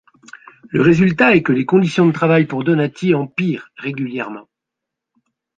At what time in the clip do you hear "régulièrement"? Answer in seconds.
3.77-4.47